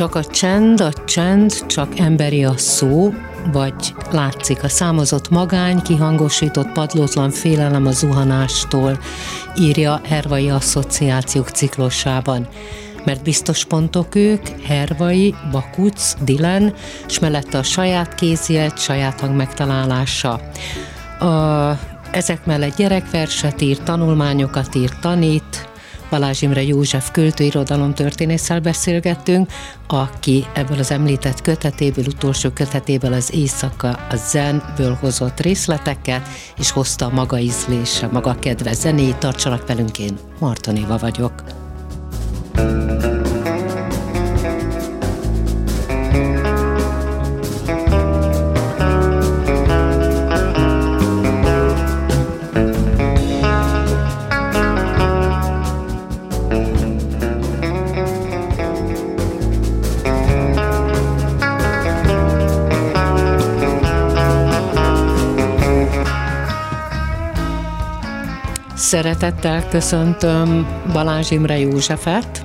[0.00, 3.14] Csak a csend, a csend, csak emberi a szó,
[3.52, 8.98] vagy látszik a számozott magány, kihangosított padlótlan félelem a zuhanástól,
[9.58, 12.48] írja Hervai Asszociációk ciklosában.
[13.04, 16.74] Mert biztos pontok ők, Hervai, Bakuc, Dilen,
[17.06, 20.40] s mellette a saját kézjegy, saját hang megtalálása.
[21.18, 21.78] A,
[22.10, 25.69] ezek mellett gyerekverset ír, tanulmányokat ír, tanít,
[26.10, 29.50] Balázs Imre József költő irodalomtörténésszel beszélgettünk,
[29.86, 37.06] aki ebből az említett kötetéből, utolsó kötetéből az éjszaka a zenből hozott részleteket, és hozta
[37.06, 39.16] a maga ízlése, maga kedve zenét.
[39.16, 41.32] Tartsanak velünk, én Marton vagyok.
[42.52, 43.19] thank you
[68.80, 72.44] Szeretettel köszöntöm Balázs Imre Józsefet.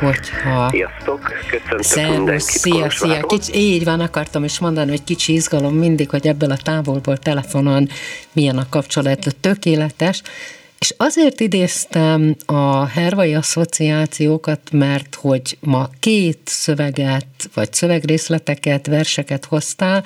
[0.00, 0.68] Hogyha...
[0.70, 3.26] Sziasztok, köszöntöm Szervusz, szia, szia.
[3.26, 7.88] Kicsi, így van, akartam is mondani, hogy kicsi izgalom mindig, hogy ebből a távolból telefonon
[8.32, 10.22] milyen a kapcsolat, tökéletes.
[10.78, 20.04] És azért idéztem a hervai asszociációkat, mert hogy ma két szöveget, vagy szövegrészleteket, verseket hoztál,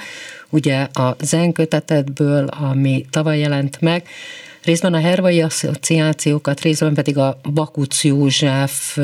[0.48, 4.08] ugye a zenkötetetből, ami tavaly jelent meg,
[4.68, 8.98] részben a hervai asszociációkat, részben pedig a Bakuc József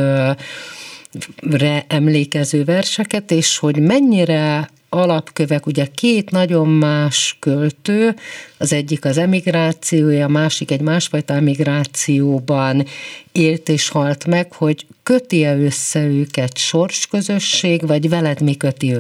[1.50, 8.14] re emlékező verseket, és hogy mennyire alapkövek, ugye két nagyon más költő,
[8.58, 12.84] az egyik az emigrációja, a másik egy másfajta emigrációban
[13.32, 18.96] élt és halt meg, hogy köti-e össze őket sorsközösség, vagy veled mi köti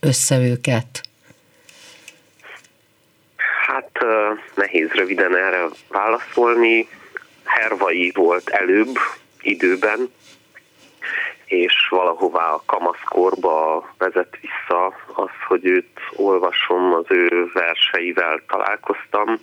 [0.00, 1.02] össze őket?
[3.66, 3.90] Hát
[4.74, 6.88] nehéz röviden erre válaszolni.
[7.44, 8.96] Hervai volt előbb
[9.40, 10.12] időben,
[11.44, 19.40] és valahová a kamaszkorba vezet vissza az, hogy őt olvasom, az ő verseivel találkoztam.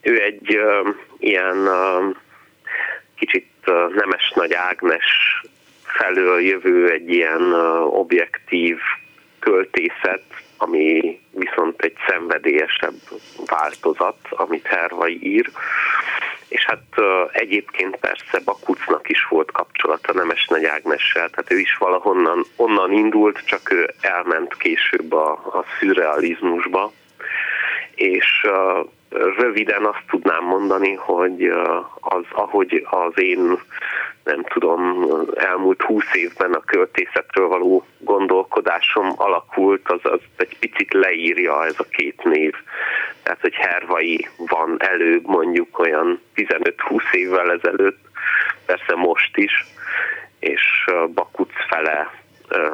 [0.00, 0.88] Ő egy uh,
[1.18, 2.16] ilyen uh,
[3.16, 5.42] kicsit uh, nemes nagy Ágnes
[5.84, 8.78] felől jövő egy ilyen uh, objektív
[9.38, 10.24] költészet,
[10.62, 12.94] ami viszont egy szenvedélyesebb
[13.46, 15.50] változat, amit Hervai ír.
[16.48, 16.82] És hát
[17.32, 23.44] egyébként persze Bakucnak is volt kapcsolata Nemes Nagy Ágnessel, tehát ő is valahonnan onnan indult,
[23.44, 26.92] csak ő elment később a, a szürrealizmusba.
[27.94, 28.46] És
[29.38, 31.42] röviden azt tudnám mondani, hogy
[32.00, 33.58] az, ahogy az én
[34.24, 41.64] nem tudom, elmúlt húsz évben a költészetről való gondolkodásom alakult, az, az egy picit leírja
[41.66, 42.52] ez a két név.
[43.22, 47.98] Tehát, hogy Hervai van előbb mondjuk olyan 15-20 évvel ezelőtt,
[48.66, 49.66] persze most is,
[50.38, 50.84] és
[51.14, 52.10] Bakuc fele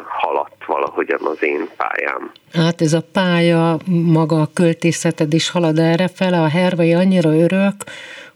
[0.09, 2.33] haladt valahogyan az én pályám.
[2.53, 7.75] Hát ez a pálya, maga a költészeted is halad erre fele, a Hervai annyira örök,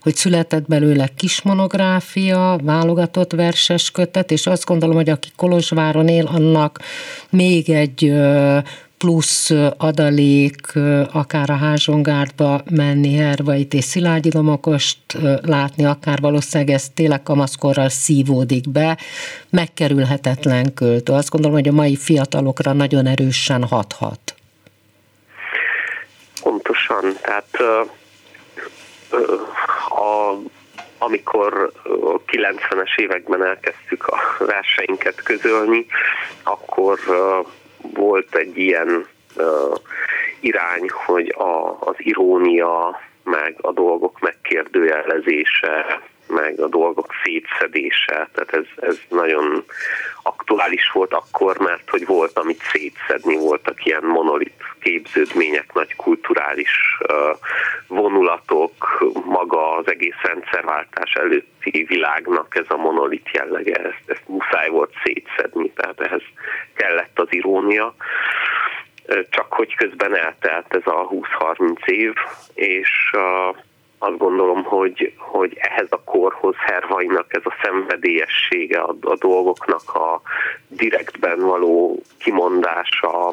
[0.03, 6.25] hogy született belőle kis monográfia, válogatott verses kötet, és azt gondolom, hogy aki Kolozsváron él,
[6.25, 6.79] annak
[7.29, 8.13] még egy
[8.97, 10.73] plusz adalék,
[11.11, 14.97] akár a házsongárba menni, Hervait és Szilágyi Lomokost
[15.41, 18.97] látni, akár valószínűleg ez tényleg kamaszkorral szívódik be,
[19.49, 21.13] megkerülhetetlen költő.
[21.13, 24.35] Azt gondolom, hogy a mai fiatalokra nagyon erősen hathat.
[26.41, 27.57] Pontosan, tehát
[29.89, 30.33] a,
[30.97, 31.71] amikor
[32.27, 35.85] 90-es években elkezdtük a verseinket közölni,
[36.43, 36.99] akkor
[37.93, 39.07] volt egy ilyen
[40.39, 48.89] irány, hogy a, az irónia, meg a dolgok megkérdőjelezése, meg a dolgok szétszedése, tehát ez,
[48.89, 49.63] ez nagyon
[50.23, 56.97] aktuális volt akkor, mert hogy volt, amit szétszedni, voltak ilyen monolit képződmények, nagy kulturális
[57.87, 64.93] vonulatok, maga az egész rendszerváltás előtti világnak ez a monolit jellege, ezt, ezt muszáj volt
[65.03, 66.23] szétszedni, tehát ehhez
[66.73, 67.95] kellett az irónia.
[69.29, 72.13] Csak hogy közben eltelt ez a 20-30 év,
[72.53, 73.15] és
[74.03, 80.21] azt gondolom, hogy, hogy ehhez a korhoz Hervainak ez a szenvedélyessége a, a dolgoknak a
[80.67, 83.27] direktben való kimondása,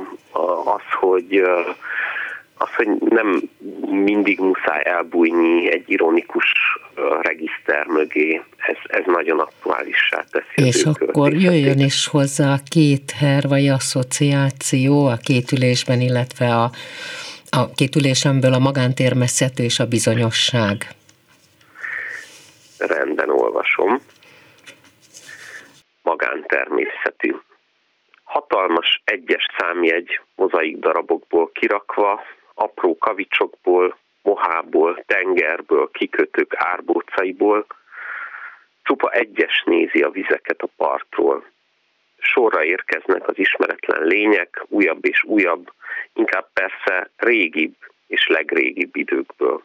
[0.64, 1.42] az, hogy
[2.58, 3.42] az, hogy nem
[3.90, 6.52] mindig muszáj elbújni egy ironikus
[7.22, 10.68] regiszter mögé, ez, ez nagyon aktuálissá teszi.
[10.68, 16.70] És akkor jöjjön is hozzá a két hervai asszociáció a két ülésben, illetve a
[17.50, 20.76] a két ülésemből a magántérmeszet és a bizonyosság.
[22.78, 24.00] Rendben olvasom.
[26.02, 27.34] Magántermészetű.
[28.24, 32.20] Hatalmas egyes számjegy mozaik darabokból kirakva,
[32.54, 37.66] apró kavicsokból, mohából, tengerből, kikötők árbócaiból,
[38.82, 41.44] csupa egyes nézi a vizeket a partról.
[42.20, 45.72] Sorra érkeznek az ismeretlen lények, újabb és újabb,
[46.12, 47.74] inkább persze régibb
[48.06, 49.62] és legrégibb időkből.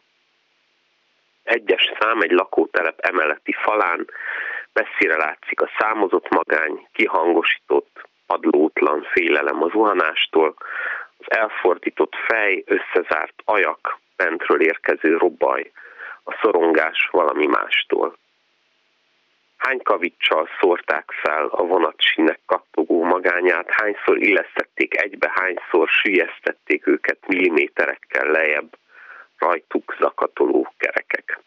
[1.42, 4.06] Egyes szám egy lakótelep emeleti falán,
[4.72, 10.54] messzire látszik a számozott magány, kihangosított, adlótlan félelem az zuhanástól,
[11.18, 15.70] az elfordított fej, összezárt ajak, bentről érkező robbaj,
[16.24, 18.16] a szorongás valami mástól.
[19.56, 28.30] Hány kavicsal szórták fel a vonatsínek kattogó magányát, hányszor illesztették egybe, hányszor sülyeztették őket milliméterekkel
[28.30, 28.78] lejjebb?
[29.38, 31.40] Rajtuk zakatoló kerekek.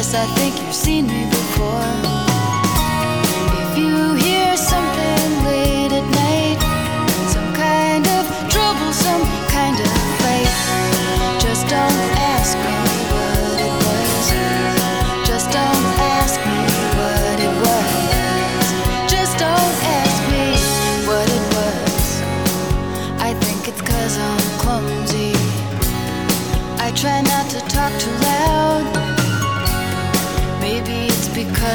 [0.00, 1.89] Yes, I think you've seen me before.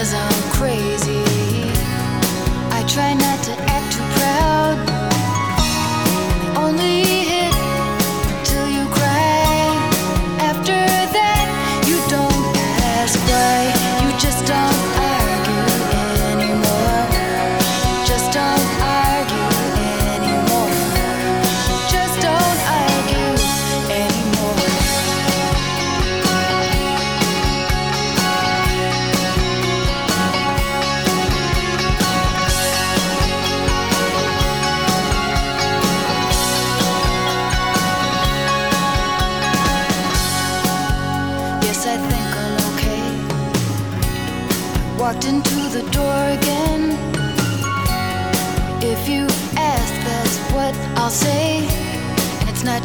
[0.06, 1.24] Because I'm crazy.
[2.72, 3.25] I try not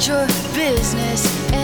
[0.09, 1.60] your business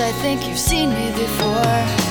[0.00, 2.01] I think you've seen me before.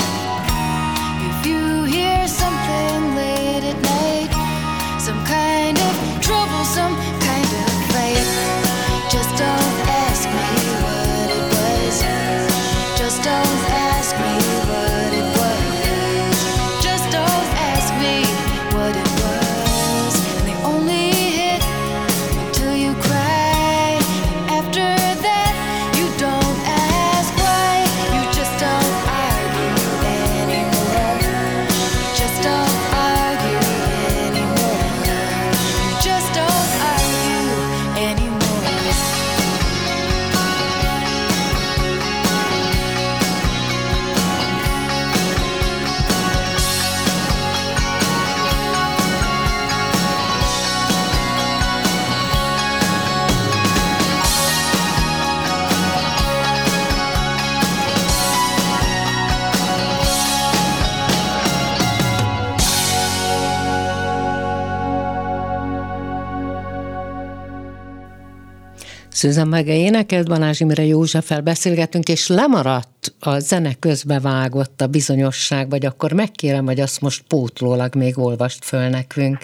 [69.21, 75.85] Szűzen Mege énekelt, Balázs Imre Józseffel beszélgetünk, és lemaradt a zene közbevágott a bizonyosság, vagy
[75.85, 79.37] akkor megkérem, hogy azt most pótlólag még olvast föl nekünk.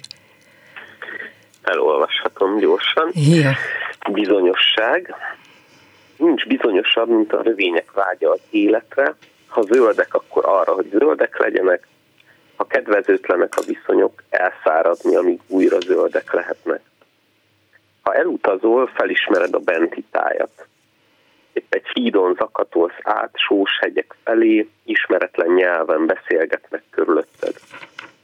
[1.61, 3.11] Elolvashatom gyorsan.
[3.13, 3.51] Ja.
[4.11, 5.15] Bizonyosság.
[6.17, 9.15] Nincs bizonyosabb, mint a rövények vágya az életre.
[9.47, 11.87] Ha zöldek, akkor arra, hogy zöldek legyenek.
[12.55, 16.81] Ha kedvezőtlenek a viszonyok, elszáradni, amíg újra zöldek lehetnek.
[18.07, 20.67] Ha elutazol, felismered a benti tájat.
[21.53, 27.55] Épp egy hídon zakatolsz át sós hegyek felé, ismeretlen nyelven beszélgetnek körülötted.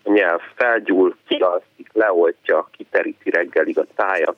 [0.04, 4.38] A nyelv felgyúl, kialszik, leoltja, kiteríti reggelig a tájat,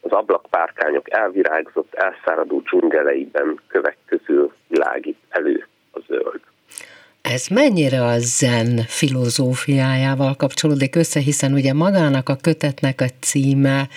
[0.00, 6.40] az ablakpárkányok elvirágzott, elszáradó dzsungeleiben kövek közül világít elő a zöld.
[7.36, 13.88] Ez mennyire a zen filozófiájával kapcsolódik össze, hiszen ugye magának a kötetnek a címe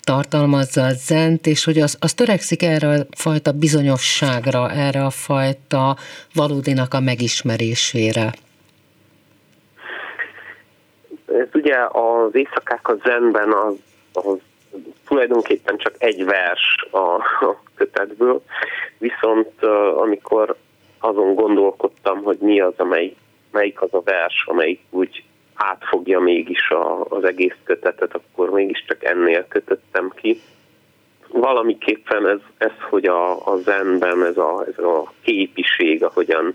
[0.00, 5.96] tartalmazza a zent, és hogy az, az törekszik erre a fajta bizonyosságra, erre a fajta
[6.34, 8.32] valódinak a megismerésére.
[11.26, 13.74] Ez ugye az éjszakák a zenben az,
[14.12, 14.38] az
[15.06, 16.98] tulajdonképpen csak egy vers a,
[17.46, 18.42] a kötetből,
[18.98, 19.62] viszont
[19.96, 20.56] amikor
[21.02, 23.14] azon gondolkodtam, hogy mi az, amely,
[23.50, 29.46] melyik az a vers, amelyik úgy átfogja mégis a, az egész kötetet, akkor mégiscsak ennél
[29.48, 30.40] kötöttem ki.
[31.28, 36.54] Valamiképpen ez, ez hogy a, a zenben ez a, ez a képiség, ahogyan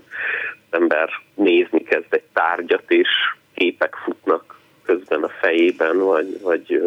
[0.70, 3.08] az ember nézni kezd egy tárgyat, és
[3.54, 6.82] képek futnak közben a fejében, vagy, vagy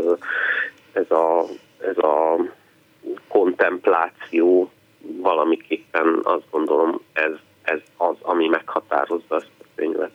[0.94, 1.46] ez a,
[1.80, 2.38] ez a
[3.28, 7.32] kontempláció valamiképpen azt gondolom ez
[7.64, 10.12] ez az, ami meghatározza ezt a könyvet.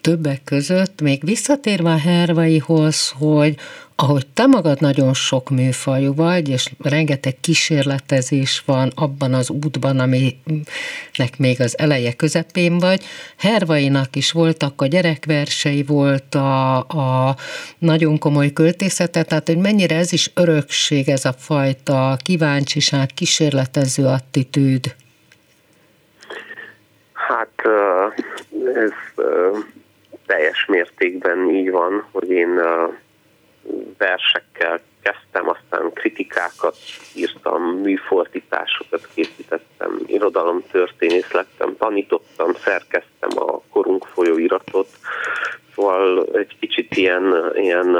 [0.00, 3.56] Többek között, még visszatérve a Hervaihoz, hogy
[4.02, 11.38] ahogy te magad nagyon sok műfajú vagy, és rengeteg kísérletezés van abban az útban, aminek
[11.38, 13.02] még az eleje közepén vagy,
[13.36, 17.36] Hervainak is voltak a gyerekversei, volt a, a
[17.78, 24.94] nagyon komoly költészete, tehát hogy mennyire ez is örökség, ez a fajta kíváncsiság, kísérletező attitűd.
[27.30, 27.62] Hát
[28.74, 29.24] ez
[30.26, 32.60] teljes mértékben így van, hogy én
[33.98, 36.76] versekkel kezdtem, aztán kritikákat
[37.14, 44.88] írtam, műfordításokat készítettem, irodalomtörténész lettem, tanítottam, szerkeztem a korunk folyóiratot,
[45.74, 47.96] szóval egy kicsit ilyen, ilyen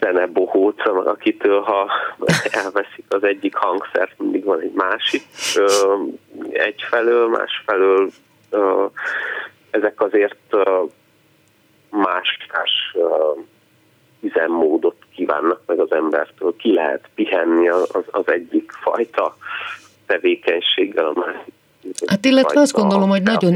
[0.00, 1.90] zenebohóc, akitől ha
[2.50, 5.22] elveszik az egyik hangszert, mindig van egy másik.
[6.50, 8.10] Egyfelől, másfelől
[9.70, 10.56] ezek azért
[11.90, 12.96] más, más
[14.20, 16.56] üzemmódot kívánnak meg az embertől.
[16.56, 19.36] Ki lehet pihenni az, az egyik fajta
[20.06, 21.54] tevékenységgel, a másik.
[22.06, 23.52] Hát illetve azt gondolom, hogy nagyon...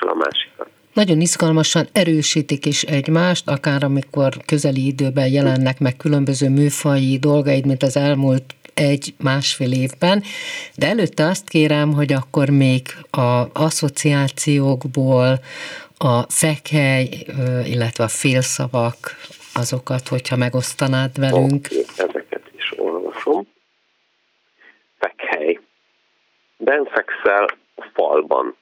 [0.00, 7.18] a másikat nagyon izgalmasan erősítik is egymást, akár amikor közeli időben jelennek meg különböző műfaji
[7.18, 10.22] dolgaid, mint az elmúlt egy-másfél évben,
[10.76, 15.40] de előtte azt kérem, hogy akkor még a asszociációkból
[15.98, 17.08] a fekhely,
[17.64, 18.96] illetve a félszavak,
[19.54, 21.66] azokat, hogyha megosztanád velünk.
[21.70, 23.46] Okay, ezeket is olvasom.
[24.98, 25.60] Fekhely.
[26.56, 27.44] Ben fekszel
[27.74, 28.56] a falban,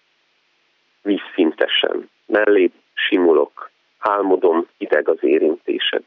[1.02, 6.02] vízszintesen mellé simulok, álmodom, ideg az érintésed.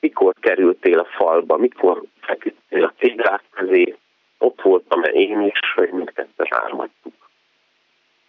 [0.00, 3.96] Mikor kerültél a falba, mikor feküdtél a céglák közé,
[4.38, 7.14] ott voltam-e én is, hogy mindketten álmodtuk.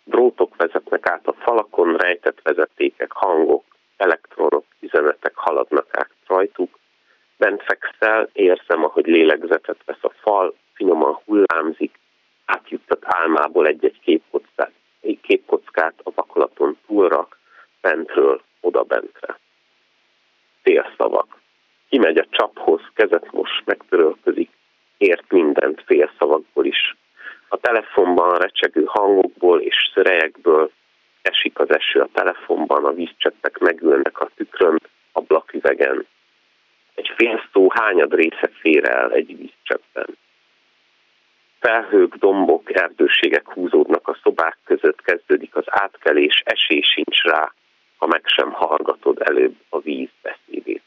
[0.04, 3.64] Drótok vezetnek át a falakon, rejtett vezetékek, hangok,
[3.98, 6.80] elektronok, üzenetek haladnak át rajtuk.
[7.38, 12.00] Bent fekszel, érzem, ahogy lélegzetet vesz a fal, finoman hullámzik,
[12.46, 14.00] átjuttat álmából egy-egy
[15.02, 17.38] képkockát képkockát a vakolaton túlrak,
[17.82, 19.40] bentről oda bentre.
[20.62, 21.38] Félszavak.
[21.90, 24.50] Kimegy a csaphoz, kezet most megtörölközik,
[24.98, 26.98] ért mindent félszavakból is.
[27.48, 30.72] A telefonban recsegő hangokból és szörejekből
[31.22, 34.80] esik az eső a telefonban, a vízcseppek megülnek a tükrön,
[35.12, 36.06] ablaküvegen.
[36.96, 40.18] Egy fél szó hányad része fér el egy vízcseppben
[41.70, 47.54] felhők, dombok, erdőségek húzódnak a szobák között, kezdődik az átkelés, esés sincs rá,
[47.98, 50.84] ha meg sem hallgatod előbb a víz beszédét.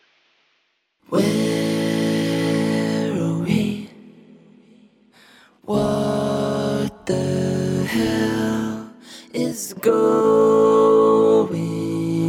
[5.64, 8.90] What the hell
[9.32, 10.76] is going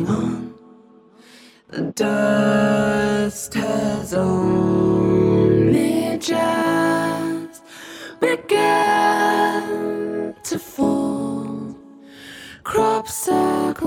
[0.08, 0.54] on?
[1.72, 4.73] The dust has only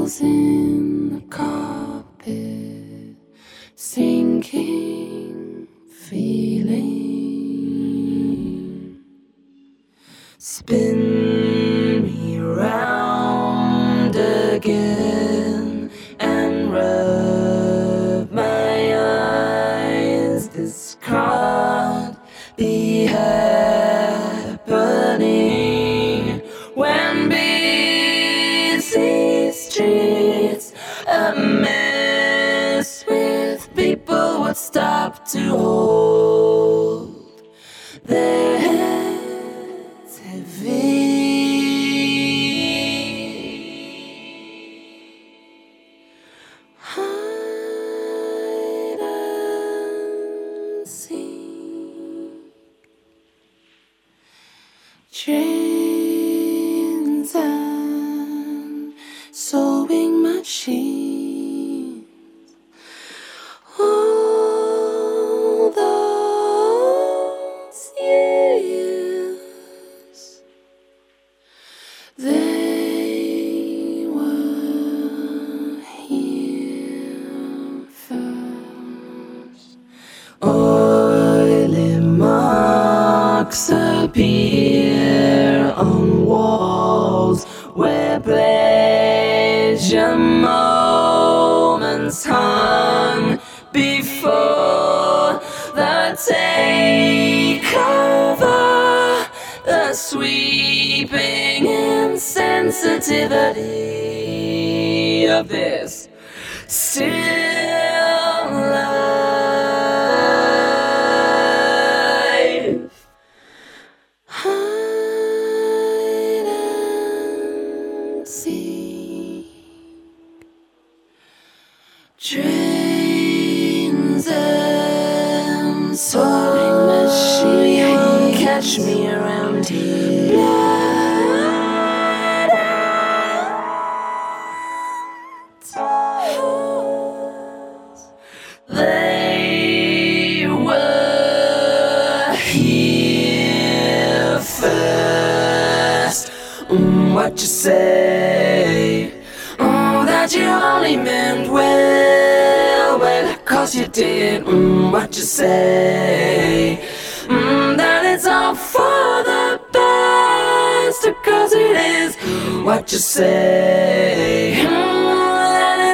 [0.06, 3.16] in the carpet,
[3.74, 6.86] sinking feeling.
[10.38, 11.15] Spin
[35.28, 35.75] to hold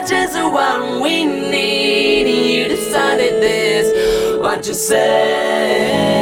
[0.06, 2.26] just what we need.
[2.28, 3.86] You decided this.
[4.40, 6.12] What you say?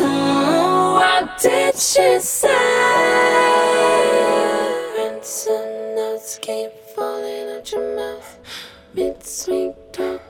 [0.00, 2.48] What did she say?
[4.98, 5.22] And
[5.96, 8.38] notes keep falling out your mouth.
[8.94, 10.22] Mid sweet talk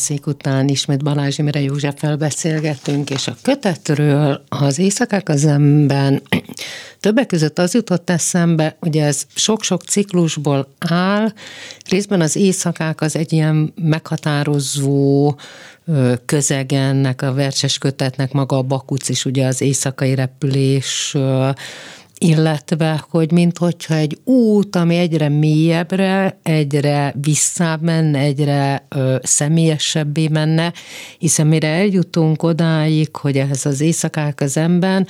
[0.00, 6.22] Heidenszék után ismét Balázs Imre Józseffel beszélgettünk, és a kötetről az Éjszakák az ember
[7.00, 11.32] többek között az jutott eszembe, ugye ez sok-sok ciklusból áll,
[11.88, 15.34] részben az éjszakák az egy ilyen meghatározó
[16.24, 21.16] közeg ennek a verses kötetnek, maga a Bakuc is ugye az éjszakai repülés
[22.22, 30.72] illetve, hogy minthogyha egy út, ami egyre mélyebbre, egyre visszább menne, egyre ö, személyesebbé menne,
[31.18, 35.06] hiszen mire eljutunk odáig, hogy ehhez az éjszakák az ember,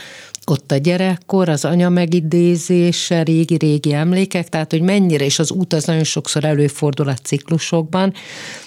[0.46, 5.84] ott a gyerekkor, az anya megidézése, régi-régi emlékek, tehát hogy mennyire, és az út az
[5.84, 8.12] nagyon sokszor előfordul a ciklusokban,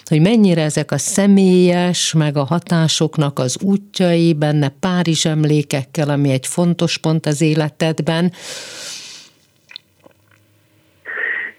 [0.06, 6.48] hogy mennyire ezek a személyes, meg a hatásoknak az útjai, benne Párizs emlékekkel, ami egy
[6.48, 8.32] fontos pont az életedben.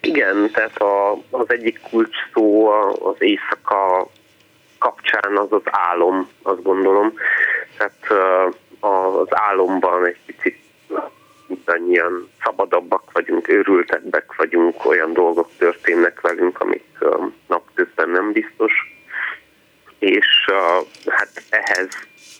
[0.01, 2.69] Igen, tehát a, az egyik kulcs szó
[3.05, 4.09] az éjszaka
[4.79, 7.13] kapcsán az az álom, azt gondolom.
[7.77, 7.99] Tehát
[8.85, 10.59] az álomban egy picit
[11.47, 16.99] mindannyian szabadabbak vagyunk, őrültebbek vagyunk, olyan dolgok történnek velünk, amik
[17.49, 18.73] napközben nem biztos.
[19.99, 20.51] És
[21.07, 21.89] hát ehhez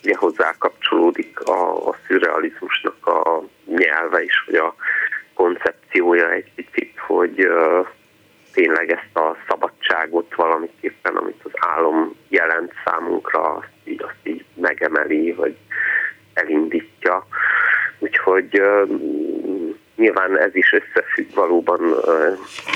[0.03, 4.75] ugye hozzá kapcsolódik a, a szürrealizmusnak a nyelve is, vagy a
[5.33, 7.47] koncepciója egy picit, hogy
[8.53, 15.31] tényleg ezt a szabadságot valamiképpen, amit az álom jelent számunkra, azt így, azt így megemeli,
[15.31, 15.57] vagy
[16.35, 17.27] elindítja.
[17.99, 18.61] Úgyhogy
[19.95, 21.95] nyilván ez is összefügg, valóban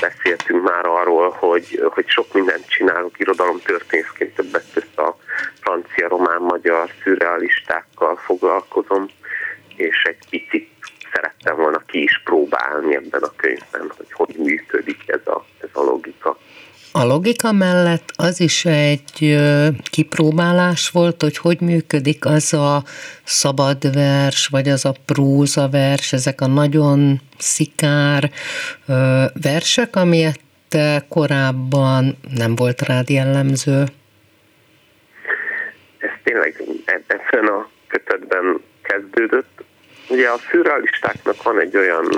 [0.00, 3.16] beszéltünk már arról, hogy, hogy sok mindent csinálunk
[3.64, 5.16] történészként, többet között a
[5.60, 9.06] francia, román, magyar szürrealistákkal foglalkozom,
[9.76, 10.68] és egy picit
[11.12, 15.82] szerettem volna ki is próbálni ebben a könyvben, hogy hogy működik ez a, ez a
[15.82, 16.38] logika.
[16.92, 19.38] A logika mellett az is egy
[19.90, 22.82] kipróbálás volt, hogy hogy működik az a
[23.24, 28.30] szabad vers, vagy az a próza vers, ezek a nagyon szikár
[29.42, 30.40] versek, amilyet
[31.08, 33.84] korábban nem volt rád jellemző.
[35.98, 39.64] Ez tényleg ebben a kötetben kezdődött.
[40.08, 42.08] Ugye a szürrealistáknak van egy olyan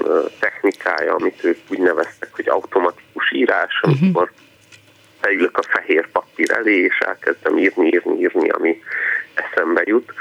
[0.40, 3.90] technikája, amit ők úgy neveztek, hogy automatikus írás, mhm.
[3.90, 4.41] amikor uh-huh
[5.22, 8.82] leülök a fehér papír elé, és elkezdem írni, írni, írni, ami
[9.34, 10.12] eszembe jut,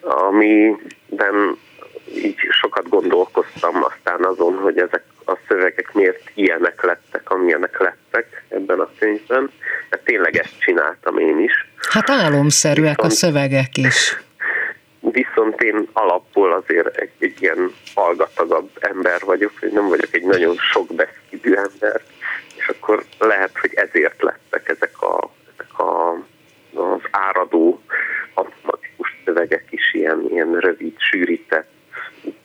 [0.00, 1.58] amiben
[2.14, 8.80] így sokat gondolkoztam aztán azon, hogy ezek a szövegek miért ilyenek lettek, amilyenek lettek ebben
[8.80, 9.50] a könyvben.
[9.90, 11.68] De tényleg ezt csináltam én is.
[11.90, 14.22] Hát álomszerűek viszont, a szövegek is.
[15.00, 20.56] Viszont én alapból azért egy, egy ilyen hallgatagabb ember vagyok, hogy nem vagyok egy nagyon
[20.56, 22.00] sok beszédű ember,
[22.70, 26.12] akkor lehet, hogy ezért lettek ezek, a, ezek a,
[26.74, 27.82] az áradó
[28.34, 31.70] automatikus szövegek is ilyen, ilyen rövid, sűrített,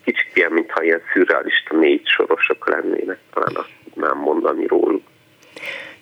[0.03, 5.03] kicsit ilyen, mintha ilyen szürrealista négy sorosok lennének, talán azt tudnám mondani róluk.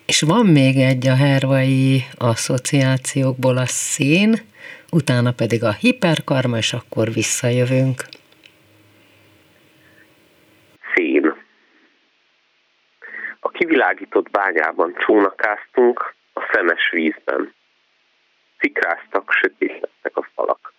[0.06, 4.34] És van még egy a hervai asszociációkból a szín,
[4.90, 8.04] utána pedig a hiperkarma, és akkor visszajövünk.
[13.54, 17.54] Kivilágított bányában csónakáztunk a szemes vízben.
[18.58, 20.72] Szikráztak, sötét a falak.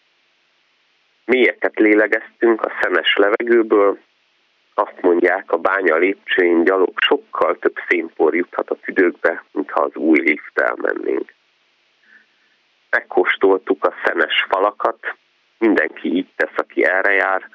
[1.26, 4.00] Mélyeket lélegeztünk a szemes levegőből,
[4.74, 10.20] azt mondják, a bánya lépcsőjén gyalog sokkal több szénpor juthat a tüdőkbe, mintha az új
[10.20, 11.34] lifttel mennénk.
[12.90, 15.16] Megkóstoltuk a szenes falakat,
[15.58, 17.50] mindenki így tesz, aki erre jár,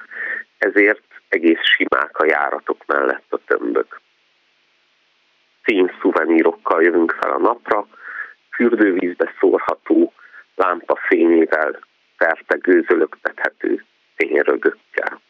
[0.57, 4.01] ezért egész simák a járatok mellett a tömbök
[6.31, 7.87] szénszuvenírokkal jövünk fel a napra,
[8.55, 10.13] fürdővízbe szórható,
[10.55, 11.79] lámpa fényével
[12.17, 15.21] szerte gőzölögtethető fényrögökkel.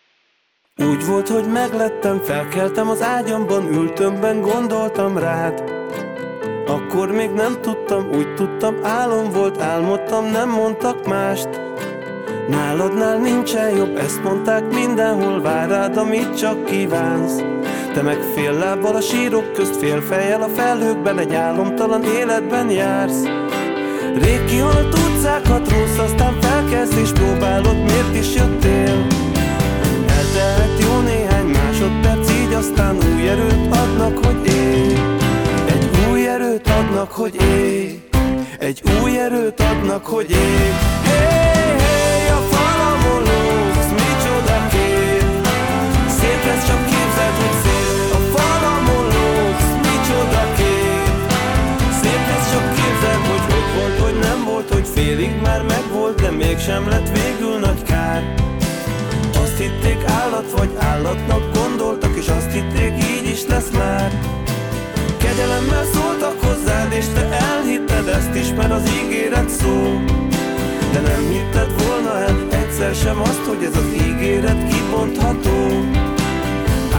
[0.76, 5.64] Úgy volt, hogy meglettem, felkeltem az ágyamban, ültömben, gondoltam rád.
[6.68, 11.50] Akkor még nem tudtam, úgy tudtam, álom volt, álmodtam, nem mondtak mást.
[12.48, 17.61] Náladnál nincsen jobb, ezt mondták mindenhol, vár rád, amit csak kívánsz.
[17.94, 23.24] Te meg fél lábbal a sírok közt, fél fejjel a felhőkben Egy álomtalan életben jársz.
[24.22, 29.08] Rég kihalt utcákat rossz, aztán felkelsz és próbálod, miért is jöttél?
[30.08, 34.94] Eltelhet jó néhány másodperc, így aztán új erőt adnak, hogy élj
[35.68, 38.02] Egy új erőt adnak, hogy élj
[38.60, 40.72] Egy új erőt adnak, hogy élj
[41.04, 45.48] Hey, hey, a falamon lógsz, micsoda kép.
[46.20, 46.81] Szép lesz csak
[54.94, 58.34] Félig már megvolt, de mégsem lett végül nagy kár.
[59.44, 64.12] Azt hitték állat vagy állatnak gondoltak És azt hitték így is lesz már.
[65.18, 70.00] Kegyelemmel szóltak hozzád És te elhitted ezt is, mert az ígéret szó.
[70.92, 75.68] De nem hitted volna el egyszer sem azt, hogy ez az ígéret kibontható.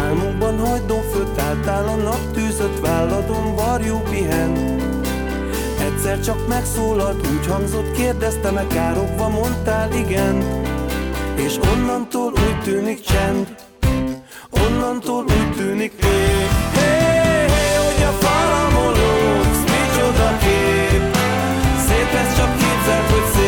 [0.05, 4.92] Álmokban hagydon főtt álltál a nap tűzött válladon varjú pihent
[6.03, 10.45] Egyszer csak megszólalt, úgy hangzott, kérdezte károgva mondtál igen.
[11.37, 13.55] És onnantól úgy tűnik csend.
[14.51, 16.49] Onnantól úgy tűnik ég.
[16.75, 16.91] Hé,
[17.47, 21.17] hé, hogy a falamon lógsz, micsoda kép.
[21.87, 23.42] Szép ez csak képzeld, hogy szép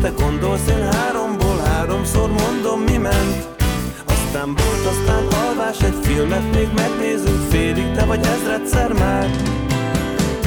[0.00, 3.46] te gondolsz, én háromból háromszor mondom, mi ment.
[4.06, 9.30] Aztán bolt, aztán alvás, egy filmet még megnézünk félig, de vagy ezredszer már.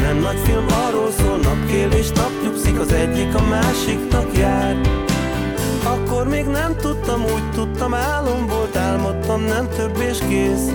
[0.02, 4.76] Nem nagy film arról szól, napkél napnyugszik, az egyik a másiknak jár.
[5.84, 10.70] Akkor még nem tudtam, úgy tudtam, álom volt, álmodtam, nem több és kész.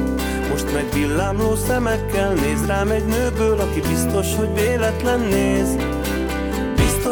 [0.51, 5.96] Most meg villámló szemekkel néz rám egy nőből, aki biztos, hogy véletlen néz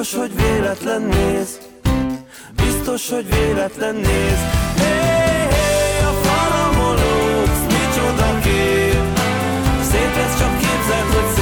[0.05, 1.59] Biztos, hogy véletlen néz.
[2.57, 4.39] Biztos, hogy véletlen néz.
[4.77, 9.19] Hey, hey, a falamon lógsz, micsoda kép.
[9.91, 11.34] Szép lesz, csak képzeld, hogy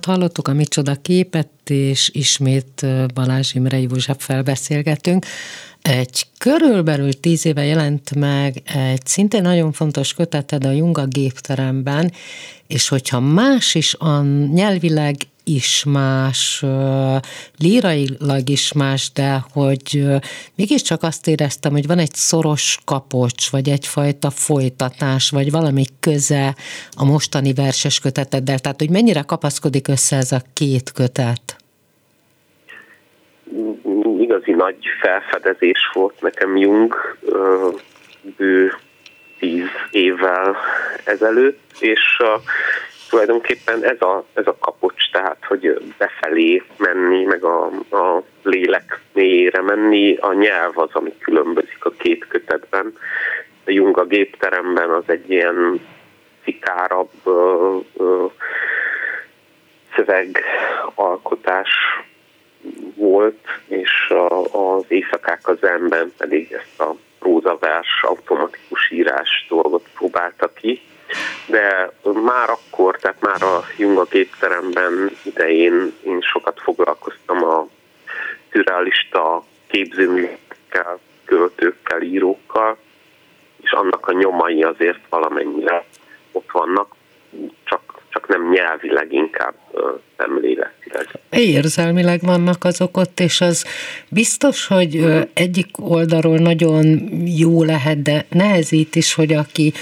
[0.00, 5.26] hiperkarmát hallottuk, a micsoda képet, és ismét Balázs Imre József beszélgetünk.
[5.82, 12.12] Egy körülbelül tíz éve jelent meg egy szintén nagyon fontos köteted a Junga gépteremben,
[12.66, 15.16] és hogyha más is a nyelvileg
[15.54, 16.64] is más,
[17.58, 20.04] lírailag is más, de hogy
[20.56, 26.54] mégiscsak azt éreztem, hogy van egy szoros kapocs, vagy egyfajta folytatás, vagy valami köze
[26.96, 31.56] a mostani verses köteteddel, tehát hogy mennyire kapaszkodik össze ez a két kötet?
[34.20, 36.94] Igazi nagy felfedezés volt nekem Jung
[38.36, 38.72] bő
[39.38, 40.56] tíz évvel
[41.04, 42.42] ezelőtt, és uh,
[43.10, 49.62] tulajdonképpen ez a, ez a kapocs, tehát hogy befelé menni, meg a, a lélek mélyére
[49.62, 52.96] menni, a nyelv az, ami különbözik a két kötetben.
[53.64, 55.80] A Jung a gépteremben az egy ilyen
[56.44, 58.24] szikárabb ö, ö,
[59.94, 61.68] szövegalkotás
[62.94, 64.44] volt, és a,
[64.74, 70.80] az éjszakák az ember pedig ezt a prózavers automatikus írás dolgot próbálta ki
[71.50, 71.92] de
[72.24, 77.66] már akkor, tehát már a Junga gépteremben idején én sokat foglalkoztam a
[78.50, 82.76] szürrealista képzőművekkel, költőkkel, írókkal,
[83.62, 85.84] és annak a nyomai azért valamennyire
[86.32, 86.94] ott vannak,
[87.64, 89.54] csak, csak nem nyelvileg, inkább
[90.16, 91.06] szemléletileg.
[91.30, 93.64] Érzelmileg vannak azok ott, és az
[94.08, 96.84] biztos, hogy egyik oldalról nagyon
[97.38, 99.72] jó lehet, de nehezít is, hogy aki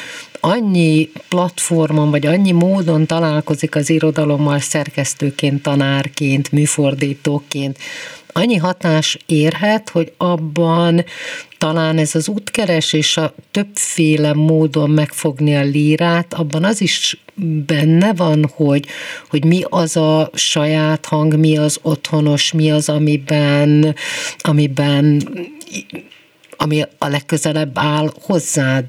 [0.41, 7.79] annyi platformon, vagy annyi módon találkozik az irodalommal szerkesztőként, tanárként, műfordítóként,
[8.33, 11.05] annyi hatás érhet, hogy abban
[11.59, 17.21] talán ez az útkeres és a többféle módon megfogni a lírát, abban az is
[17.67, 18.87] benne van, hogy,
[19.31, 23.95] hogy mi az a saját hang, mi az otthonos, mi az, amiben,
[24.39, 25.23] amiben
[26.57, 28.85] ami a legközelebb áll hozzád.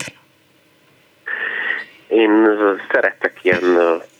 [2.07, 2.31] Én
[2.91, 3.63] szeretek ilyen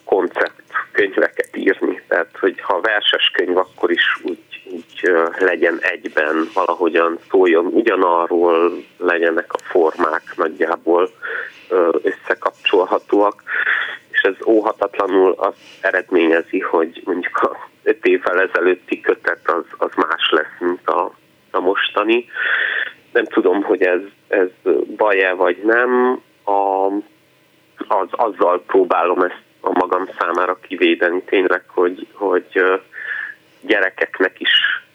[0.05, 4.48] konceptkönyveket írni, tehát hogy ha verses könyv, akkor is úgy
[5.39, 11.09] legyen egyben, valahogyan szóljon ugyanarról, legyenek a formák nagyjából
[12.01, 13.43] összekapcsolhatóak,
[14.11, 20.29] és ez óhatatlanul azt eredményezi, hogy mondjuk a öt évvel ezelőtti kötet az, az más
[20.31, 21.13] lesz, mint a,
[21.51, 22.25] a mostani.
[23.11, 24.47] Nem tudom, hogy ez, ez
[24.95, 26.21] baj-e vagy nem.
[26.43, 26.85] A,
[27.87, 32.61] az, azzal próbálom ezt a magam számára kivédeni tényleg, hogy, hogy
[33.61, 34.49] gyerekeknek is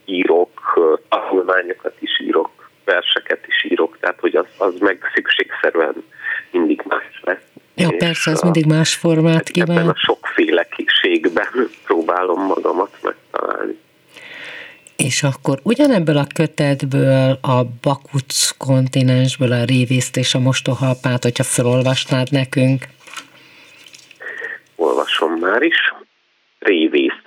[0.04, 0.60] írok,
[1.08, 2.50] tanulmányokat is írok,
[2.84, 6.04] verseket is írok, tehát hogy az, az meg szükségszerűen
[6.50, 7.42] mindig más lesz.
[7.74, 9.76] Ja, és persze, az mindig más formát kíván.
[9.76, 13.82] Ebben a sokféleségben próbálom magamat megtalálni.
[14.96, 22.30] És akkor ugyanebből a kötetből, a Bakuc kontinensből a révészt és a mostohalpát, hogyha felolvasnád
[22.30, 22.84] nekünk?
[24.76, 25.94] Olvasom már is.
[26.58, 27.23] Révész.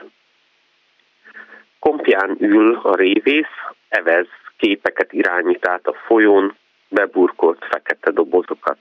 [1.88, 3.56] Kompján ül a révész,
[3.88, 6.56] evez, képeket irányít át a folyón,
[6.89, 8.78] beburkolt fekete dobozokat.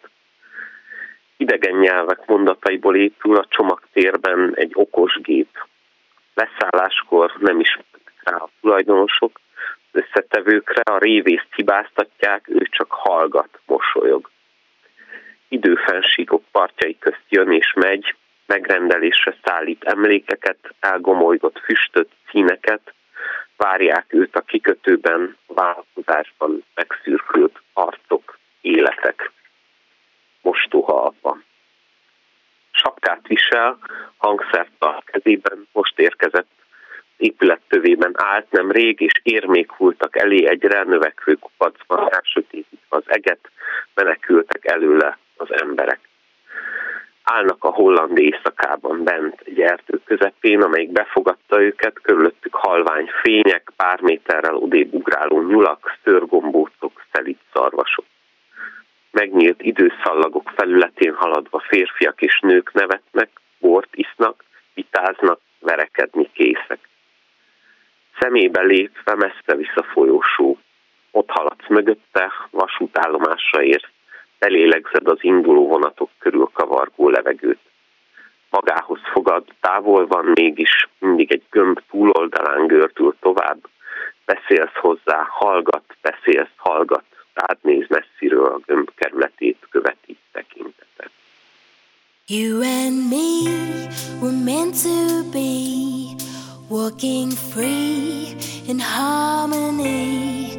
[1.36, 5.48] Idegen nyelvek mondataiból épül a csomagtérben egy okos gép.
[6.34, 7.78] Leszálláskor nem is
[8.22, 9.40] rá a tulajdonosok,
[9.92, 14.30] összetevőkre a révészt hibáztatják, ő csak hallgat, mosolyog.
[15.48, 18.14] Időfensíkok partjai közt jön és megy,
[18.46, 22.94] megrendelésre szállít emlékeket, elgomolygott füstöt, színeket,
[23.56, 29.30] várják őt a kikötőben, vállalkozásban megszürkült arcok, életek.
[30.42, 31.38] Mostoha apa.
[32.70, 33.78] Sapkát visel,
[34.16, 36.50] hangszert a kezében, most érkezett
[37.16, 43.50] épület tövében állt nem rég, és érmék hultak elé egyre növekvő kupacban, elsötétítve az eget,
[43.94, 45.98] menekültek előle az emberek.
[47.30, 54.00] Állnak a holland éjszakában bent egy erdő közepén, amelyik befogadta őket, körülöttük halvány fények, pár
[54.00, 58.04] méterrel odébb ugráló nyulak, szörgombócok, szelit szarvasok.
[59.10, 66.88] Megnyílt időszallagok felületén haladva férfiak és nők nevetnek, bort isznak, vitáznak, verekedni készek.
[68.20, 70.58] Szemébe lépve messze vissza folyósó.
[71.10, 73.95] Ott haladsz mögötte, vasútállomásra érsz,
[74.38, 77.60] belélegzed az induló vonatok körül kavargó levegőt.
[78.50, 83.58] Magához fogad, távol van mégis, mindig egy gömb túloldalán gördül tovább.
[84.24, 91.10] Beszélsz hozzá, hallgat, beszélsz, hallgat, rád néz messziről a gömb kerületét követi tekintetet.
[92.26, 93.88] You and me
[94.20, 96.16] were meant to be
[96.68, 98.34] walking free
[98.66, 100.58] in harmony.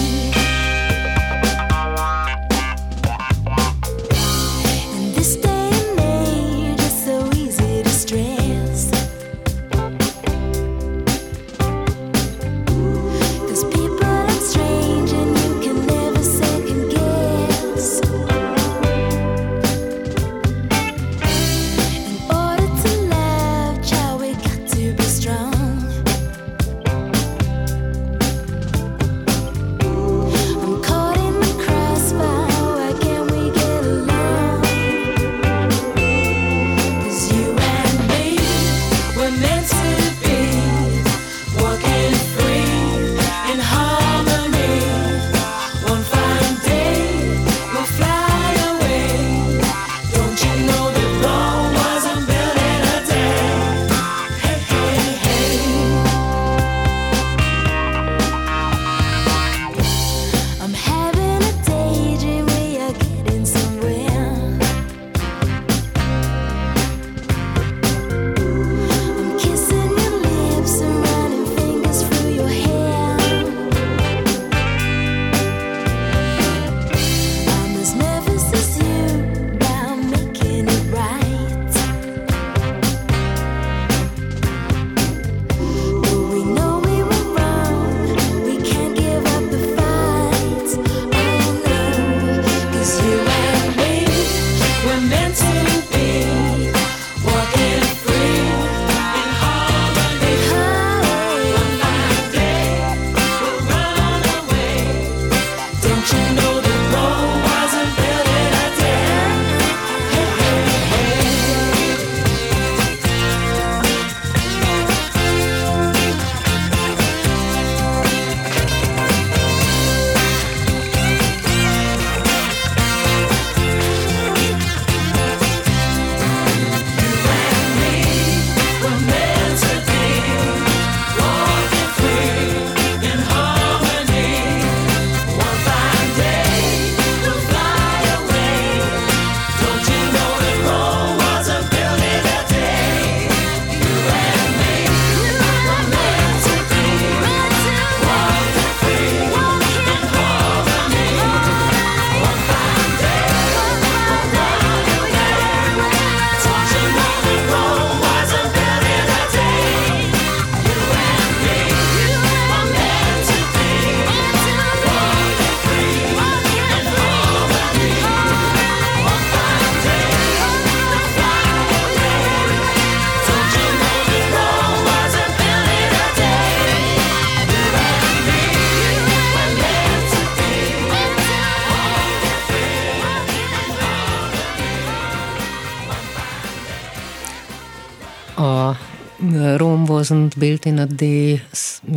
[190.03, 191.41] 2000 Don't Build a Day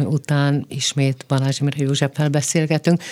[0.05, 3.03] után ismét Balázs Imre Józseffel beszélgetünk.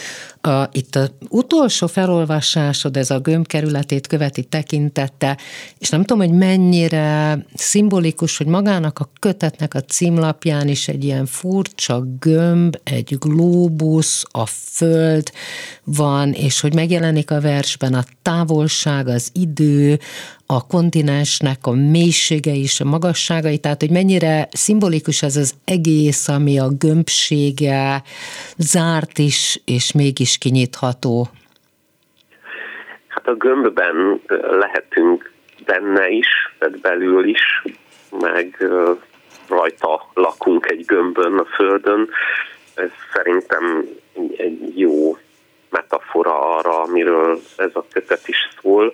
[0.41, 5.39] A, itt az utolsó felolvasásod, ez a gömbkerületét követi tekintette,
[5.79, 11.27] és nem tudom, hogy mennyire szimbolikus, hogy magának a kötetnek a címlapján is egy ilyen
[11.27, 15.33] furcsa gömb, egy glóbusz, a föld
[15.85, 20.01] van, és hogy megjelenik a versben a távolság, az idő,
[20.47, 26.59] a kontinensnek a mélysége és a magasságai, tehát hogy mennyire szimbolikus ez az egész, ami
[26.59, 28.03] a gömbsége
[28.57, 31.29] zárt is, és mégis kinyitható.
[33.09, 35.33] Hát a gömbben lehetünk
[35.65, 37.63] benne is, tehát belül is,
[38.21, 38.69] meg
[39.49, 42.09] rajta lakunk egy gömbön a földön.
[42.75, 43.85] Ez szerintem
[44.37, 45.17] egy jó
[45.71, 48.93] metafora arra, amiről ez a kötet is szól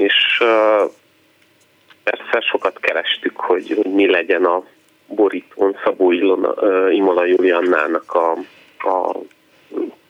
[0.00, 0.42] és
[2.02, 4.64] persze sokat kerestük, hogy mi legyen a
[5.20, 6.54] borítón Szabó Ilona,
[6.90, 8.30] Imola Juliannának a,
[8.88, 9.16] a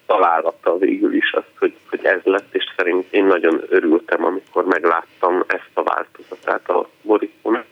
[0.07, 5.45] találata végül is az, hogy, hogy ez lett, és szerint én nagyon örültem, amikor megláttam
[5.47, 7.65] ezt a változatát a borítón.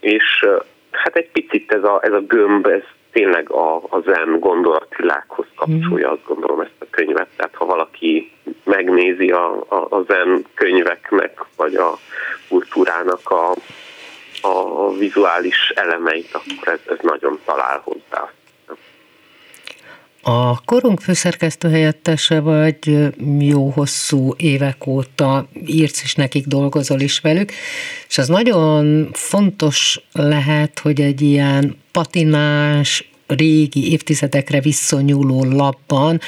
[0.00, 0.46] És
[0.90, 6.10] hát egy picit ez a, ez a gömb, ez tényleg a, a zen gondolatvilághoz kapcsolja,
[6.10, 7.28] azt gondolom ezt a könyvet.
[7.36, 8.30] Tehát ha valaki
[8.64, 11.98] megnézi a, a, a zen könyveknek, vagy a
[12.48, 13.54] kultúrának a,
[14.44, 18.32] a vizuális elemeit, akkor ez, ez nagyon talál hozzá.
[20.26, 27.52] A korunk főszerkesztő helyettese vagy jó hosszú évek óta írsz is nekik, dolgozol is velük,
[28.08, 36.20] és az nagyon fontos lehet, hogy egy ilyen patinás, régi évtizedekre visszonyúló lapban,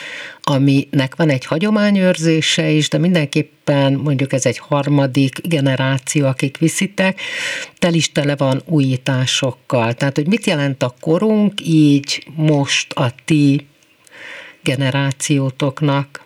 [0.42, 7.20] aminek van egy hagyományőrzése is, de mindenképpen mondjuk ez egy harmadik generáció, akik viszitek,
[7.78, 9.92] tel is tele van újításokkal.
[9.92, 13.66] Tehát, hogy mit jelent a korunk így most a ti
[14.62, 16.20] generációtoknak?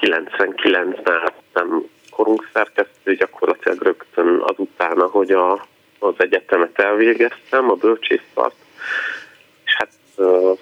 [0.00, 5.66] 99-ben nem korunk szerkesztő, gyakorlatilag rögtön azután, hogy a,
[5.98, 8.54] az egyetemet elvégeztem, a bölcsészpart,
[9.64, 9.90] és hát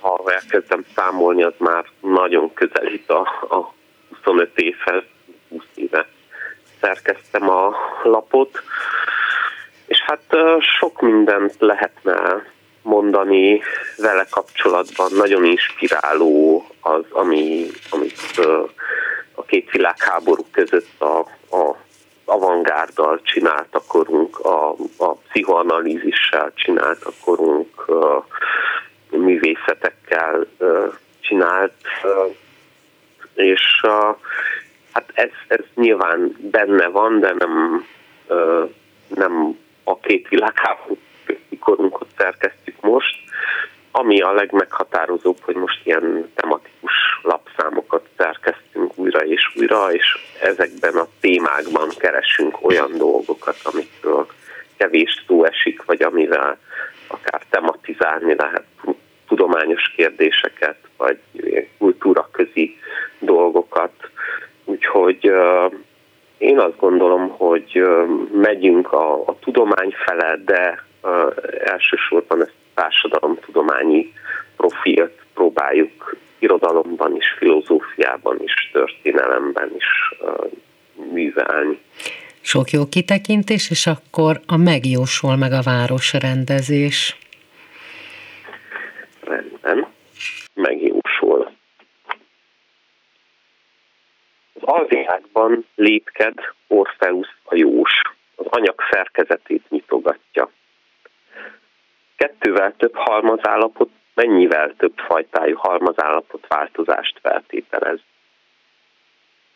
[0.01, 3.72] ha elkezdem számolni, az már nagyon közelít a, a
[4.09, 5.03] 25 évhez,
[5.49, 6.07] 20 éve
[6.80, 8.62] szerkeztem a lapot,
[9.87, 10.37] és hát
[10.78, 12.43] sok mindent lehetne
[12.83, 13.62] mondani
[13.97, 15.11] vele kapcsolatban.
[15.14, 18.47] Nagyon inspiráló az, ami, amit
[19.35, 21.18] a két világháború között a,
[21.57, 21.76] a
[22.24, 27.84] avantgárdal csinált a korunk, a, a pszichoanalízissel csinált a korunk,
[29.10, 30.46] művészetekkel
[31.20, 31.74] csinált,
[33.34, 33.80] és
[34.92, 37.86] hát ez, ez nyilván benne van, de nem,
[39.08, 40.98] nem a két világháború
[41.60, 43.16] korunkot szerkesztjük most,
[43.93, 51.09] ami a legmeghatározóbb, hogy most ilyen tematikus lapszámokat szerkeztünk újra és újra, és ezekben a
[51.20, 54.26] témákban keresünk olyan dolgokat, amikről
[54.76, 56.59] kevés szó esik, vagy amivel
[57.07, 58.64] akár tematizálni lehet
[59.28, 61.18] tudományos kérdéseket, vagy
[61.78, 62.78] kultúraközi
[63.18, 63.93] dolgokat.
[64.64, 65.32] Úgyhogy
[66.38, 67.84] én azt gondolom, hogy
[68.32, 70.84] megyünk a, a tudomány fele, de
[71.64, 74.12] elsősorban ezt társadalomtudományi
[74.56, 80.14] profilt próbáljuk irodalomban is, filozófiában is, történelemben is
[81.12, 81.78] művelni.
[82.40, 87.16] Sok jó kitekintés, és akkor a megjósol meg a városrendezés.
[89.20, 89.86] Rendben,
[90.54, 91.52] megjósol.
[94.54, 96.34] Az alvilágban lépked
[96.66, 98.00] Orfeusz a jós,
[98.34, 100.50] az anyag szerkezetét nyitogatja
[102.22, 108.00] kettővel több halmazállapot mennyivel több fajtájú halmazállapot változást feltételez.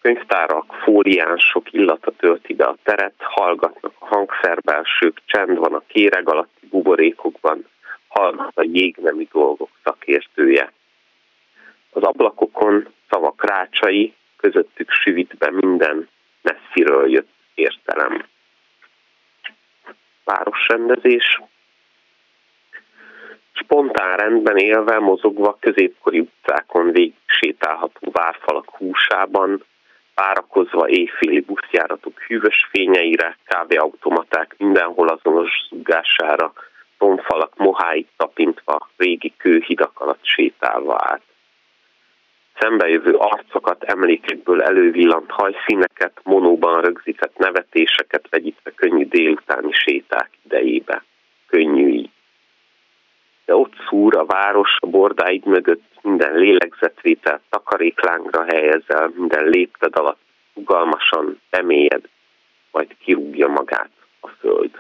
[0.01, 6.67] Könyvtárak, fóliánsok illata tölti be a teret, hallgatnak a hangszerbelsők, csend van a kéreg alatti
[6.71, 7.67] buborékokban,
[8.09, 10.73] hallgat a jégnemű dolgok szakértője.
[11.91, 16.09] Az ablakokon szavak rácsai, közöttük süvít be minden
[16.43, 18.25] messziről jött értelem.
[20.25, 21.41] Városrendezés,
[23.57, 29.65] spontán rendben élve, mozogva középkori utcákon végig sétálható várfalak húsában,
[30.15, 36.53] várakozva éjféli buszjáratok hűvös fényeire, kávéautomaták mindenhol azonos zugására,
[36.99, 41.23] tomfalak moháit tapintva, régi kőhidak alatt sétálva át.
[42.59, 51.05] szembejövő arcokat, emlékekből elővillant hajszíneket, monóban rögzített nevetéseket vegyítve könnyű délutáni séták idejébe.
[51.47, 52.05] Könnyű
[53.47, 60.21] De ott szúr a város a bordáid mögött, minden lélegzetvétel takaréklángra helyezel, minden lépted alatt
[60.53, 62.09] ugalmasan bemélyed,
[62.73, 63.91] majd kirúgja magát
[64.21, 64.71] a föld.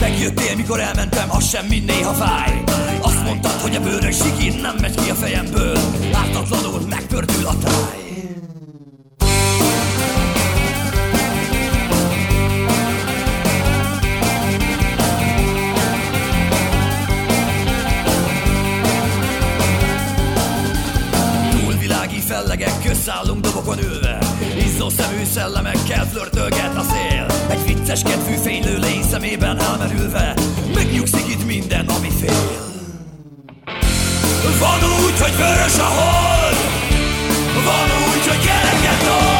[0.00, 2.62] Megjöttél, mikor elmentem, az sem mind néha fáj.
[3.00, 5.78] Azt mondtad, hogy a bőrök sikín nem megy ki a fejemből.
[6.12, 7.98] Ártatlanul megpördül a táj.
[22.26, 24.19] Fellegek, közszállunk dobokon ülve
[24.80, 27.26] Izzó szemű szellemekkel flörtölget a szél.
[27.50, 30.34] Egy vicces kedvű fénylő lény szemében elmerülve
[30.74, 32.68] Megnyugszik itt minden, ami fél.
[34.58, 36.56] Van úgy, hogy vörös a hold.
[37.64, 39.39] Van úgy, hogy kereket old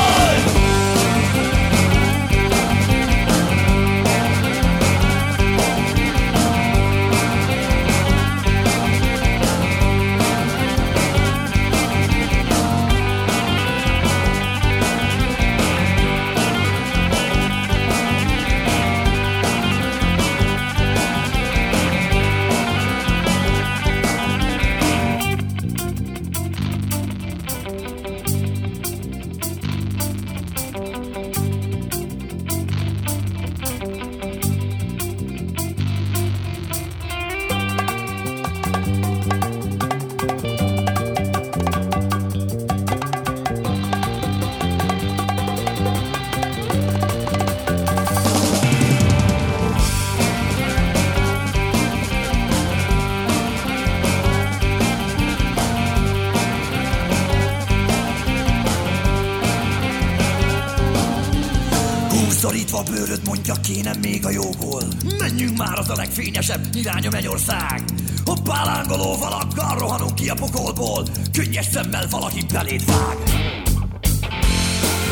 [62.44, 64.82] a bőröd mondja kéne még a jóból.
[65.18, 67.84] Menjünk már az a legfényesebb irány a mennyország.
[68.24, 71.06] A pálángoló valakkal rohanunk ki a pokolból.
[71.32, 73.16] Könnyes szemmel valaki beléd vág.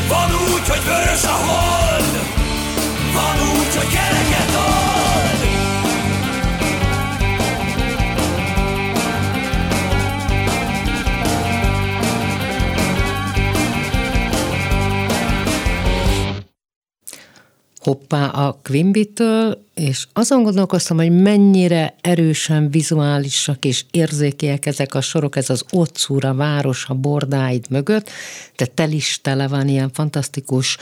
[0.07, 2.19] Van úgy, hogy vörös a hold.
[3.13, 5.28] Van úgy, hogy kereket old
[17.79, 25.35] hoppá a Quimbitől, és azon gondolkoztam, hogy mennyire erősen vizuálisak és érzékiek ezek a sorok,
[25.35, 28.09] ez az Otszúra város a bordáid mögött,
[28.55, 30.77] de tel is tele van ilyen fantasztikus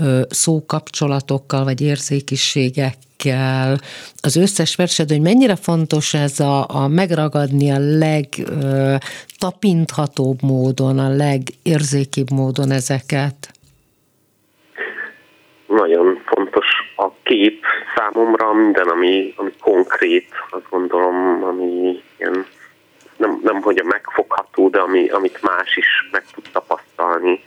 [0.00, 3.80] ö, szókapcsolatokkal, vagy érzékiségekkel.
[4.20, 12.30] Az összes versed, hogy mennyire fontos ez a, a megragadni a legtapinthatóbb módon, a legérzékibb
[12.30, 13.52] módon ezeket?
[15.76, 16.21] nagyon
[17.32, 17.64] kép
[17.96, 22.46] számomra, minden, ami, ami konkrét, azt gondolom, ami ilyen,
[23.16, 27.44] nem, nem hogy a megfogható, de ami, amit más is meg tud tapasztalni,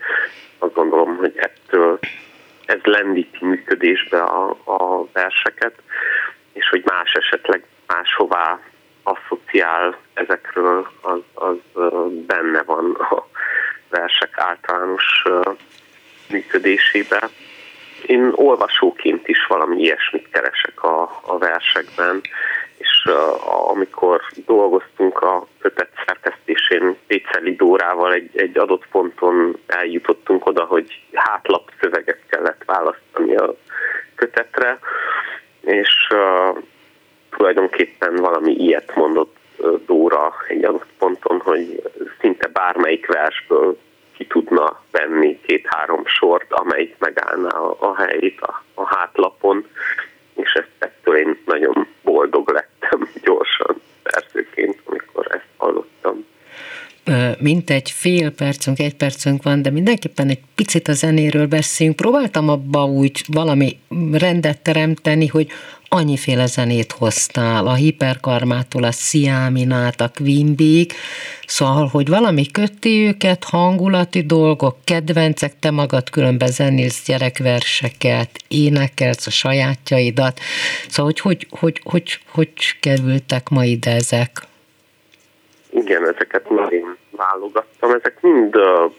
[0.58, 2.00] azt gondolom, hogy ettől
[2.66, 5.76] ez lendíti működésbe a, a verseket,
[6.54, 8.60] és hogy más esetleg máshová
[9.04, 11.84] asszociál ezekről, az, az
[12.26, 13.28] benne van a
[13.90, 15.24] versek általános
[16.30, 17.30] működésében
[18.08, 22.22] én olvasóként is valami ilyesmit keresek a, a versekben,
[22.78, 30.64] és uh, amikor dolgoztunk a kötet szerkesztésén Péceli Dórával egy, egy adott ponton eljutottunk oda,
[30.64, 33.56] hogy hátlap szöveget kellett választani a
[34.16, 34.80] kötetre,
[35.62, 36.58] és uh,
[37.30, 39.36] tulajdonképpen valami ilyet mondott
[39.86, 41.82] Dóra egy adott ponton, hogy
[42.20, 43.78] szinte bármelyik versből
[44.18, 46.06] ki tudna venni két-három
[47.00, 49.68] amelyik megállná a, a helyét a, a hátlapon,
[50.36, 56.26] és ezt, ettől én nagyon boldog lettem gyorsan szerzőként, amikor ezt hallottam.
[57.40, 61.96] mint egy fél percünk, egy percünk van, de mindenképpen egy picit a zenéről beszélünk.
[61.96, 63.80] Próbáltam abba úgy valami
[64.12, 65.48] rendet teremteni, hogy
[65.96, 70.56] annyiféle zenét hoztál, a hiperkarmától a sziáminát, a Queen
[71.48, 79.32] szóval, hogy valami kötti őket, hangulati dolgok, kedvencek, te magad különben zenélsz gyerekverseket, énekelsz a
[79.32, 80.40] sajátjaidat,
[80.88, 84.32] szóval, hogy hogy, hogy, hogy, hogy kerültek ma ide ezek?
[85.70, 88.92] Igen, ezeket már én válogattam, ezek mind a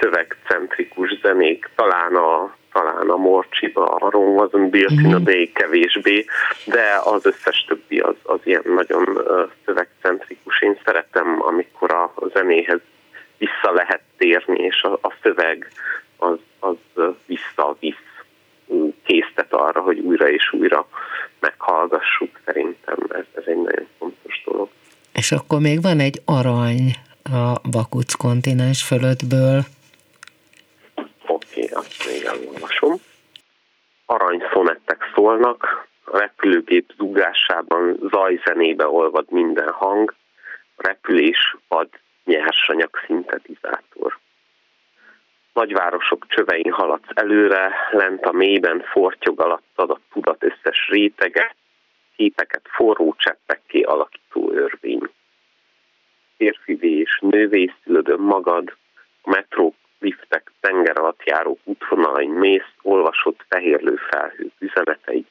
[0.00, 4.10] szövegcentrikus zenék, talán a talán a Morcsiba, a
[4.90, 6.24] in a day kevésbé,
[6.64, 9.06] de az összes többi az, az ilyen nagyon
[9.64, 10.60] szövegcentrikus.
[10.60, 12.80] Én szeretem, amikor a, a zenéhez
[13.38, 15.68] vissza lehet térni, és a, a szöveg
[16.16, 16.76] az, az
[17.26, 18.12] visszavisz
[19.04, 20.88] késztet arra, hogy újra és újra
[21.40, 22.40] meghallgassuk.
[22.44, 24.68] Szerintem ez, ez egy nagyon fontos dolog.
[25.12, 29.62] És akkor még van egy arany a Bakuc kontinens fölöttből.
[31.56, 32.94] Azt még elolvasom.
[34.06, 40.14] Aranyszonettek szólnak, a repülőgép zúgásában zajzenébe olvad minden hang,
[40.74, 41.88] a repülés vad
[42.24, 44.18] nyersanyag szintetizátor.
[45.52, 51.54] Nagyvárosok csövein haladsz előre, lent a mélyben fortyog alattad a tudat összes rétege,
[52.16, 55.08] képeket forró cseppekké alakító örvény.
[56.36, 58.76] Férfivé és nővé szülöd magad,
[59.22, 59.74] a metrók
[60.04, 65.28] liftek, tenger alatt járó útvonalain mész, olvasott fehérlő felhő üzeneteit.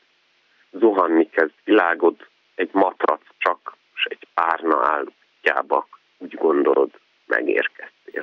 [0.71, 2.15] Zuhanni kezd világod,
[2.55, 5.05] egy matrac csak, és egy párna áll
[5.37, 6.89] útjába, úgy gondolod,
[7.25, 8.21] megérkeztél.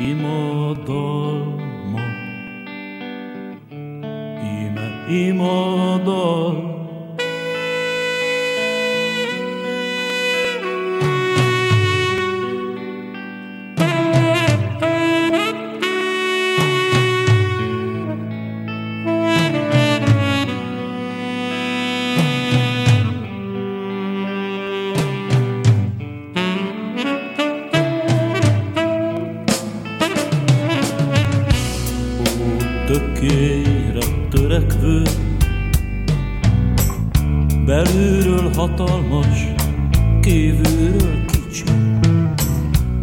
[0.00, 1.63] Íme
[5.14, 6.73] imodo
[34.34, 35.04] imádom
[37.66, 38.52] imádom.
[38.56, 39.52] hatalmas,
[40.20, 41.64] kívülről kicsi.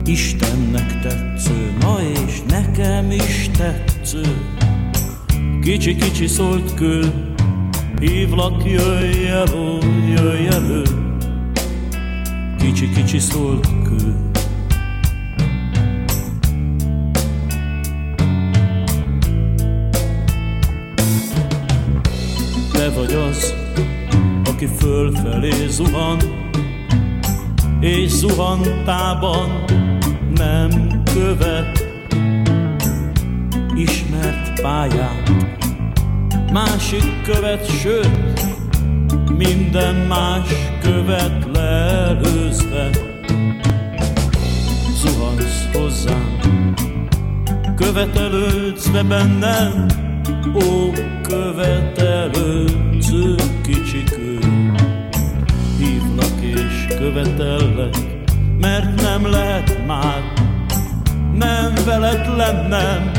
[0.06, 4.22] Istennek tetsző, na és nekem is tetsző.
[5.62, 7.14] Kicsi-kicsi szólt kő,
[8.00, 9.78] hívlak, jöjj elő,
[10.16, 10.82] jöjj elő.
[12.58, 14.31] Kicsi-kicsi szólt kő.
[22.96, 23.54] Vagy az,
[24.46, 26.18] aki fölfelé zuhan,
[27.80, 29.64] és zuhantában
[30.36, 31.86] nem követ
[33.76, 35.32] ismert pályát.
[36.52, 38.42] Másik követ, sőt,
[39.38, 40.50] minden más
[40.82, 42.90] követ leelőzve.
[44.94, 46.38] Zuhansz hozzám,
[47.76, 49.86] követelődsz bennem,
[50.56, 50.92] ó,
[51.22, 54.40] követelődző kicsikő
[55.78, 57.96] hívnak és követellek,
[58.60, 60.24] mert nem lehet már
[61.34, 63.12] nem veled lennem.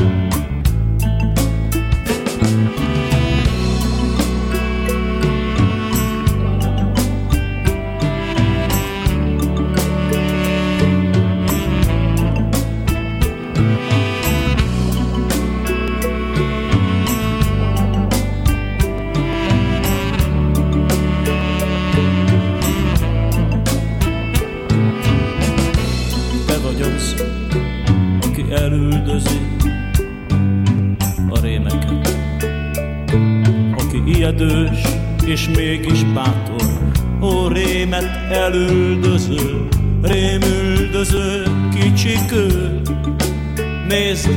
[35.33, 36.61] És mégis bátor,
[37.21, 39.67] ó rémet elüldöző,
[40.01, 42.81] rémüldöző kicsikő.
[43.87, 44.29] Nézd,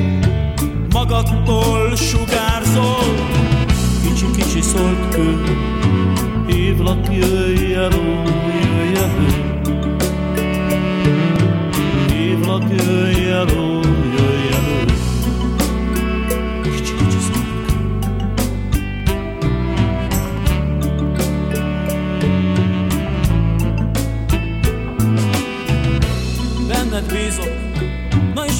[0.92, 3.14] magadtól sugárzol,
[4.03, 5.42] kicsi-kicsi szólt kő,
[6.47, 8.22] hívlak, jöjj el, ó,
[8.94, 8.99] jöjj.
[12.12, 13.80] Hívlak, jöjj el, ó,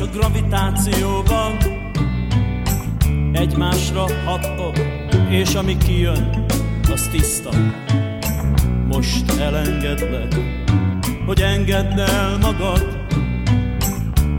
[0.07, 1.77] a gravitációban
[3.97, 4.79] piacra hattok,
[5.29, 6.45] és ami kijön,
[6.93, 7.51] az tiszta.
[8.89, 10.35] Most elengedlek,
[11.27, 13.05] hogy engedd el magad.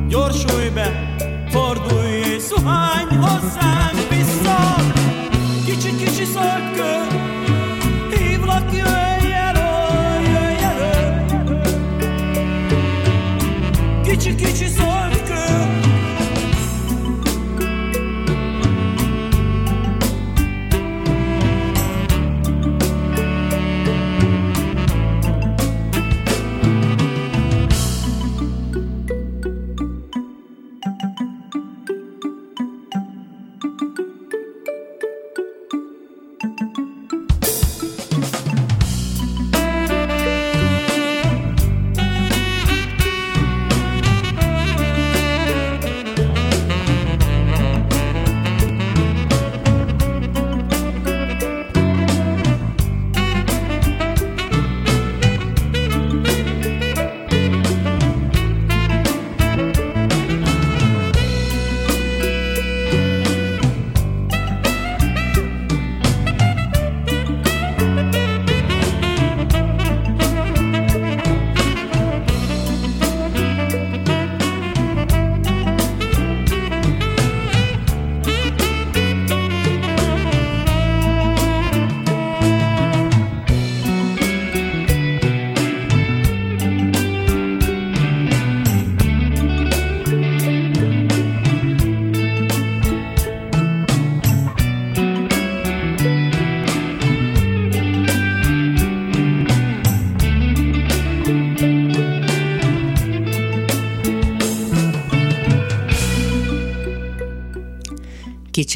[0.08, 1.16] Gyorsulj be,
[1.50, 4.76] fordulj és szuhány hozzánk vissza.
[5.66, 7.08] Kicsi-kicsi szoltkő,
[8.18, 9.70] hívlak, jöjj elő,
[10.24, 10.64] jöjj.
[14.04, 14.97] Kicsi-kicsi szoltkő,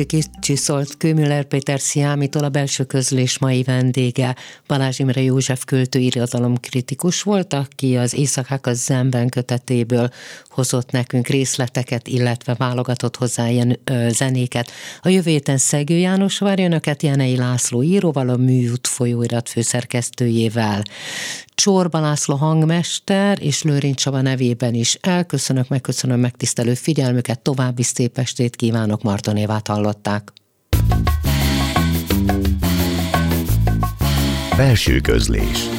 [0.05, 4.35] Kicsi-kicsi szólt Kőmüller Péter Sziámitól a belső közlés mai vendége.
[4.67, 10.09] Balázs Imre József költő irodalomkritikus volt, aki az Éjszakák a Zemben kötetéből
[10.49, 14.71] hozott nekünk részleteket, illetve válogatott hozzá ilyen ö, zenéket.
[15.01, 20.83] A jövő héten Szegő János várja önöket Jenei László íróval, a Műút folyóirat főszerkesztőjével.
[21.61, 28.55] Csorba László hangmester és Lőrinc Csaba nevében is elköszönök, megköszönöm megtisztelő figyelmüket, további szép estét
[28.55, 30.33] kívánok, Martonévát hallották.
[34.57, 35.69] Belső közlés.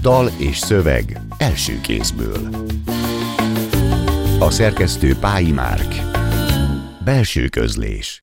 [0.00, 2.48] Dal és szöveg első kézből.
[4.38, 5.94] A szerkesztő Pályi Márk.
[7.04, 8.22] Belső közlés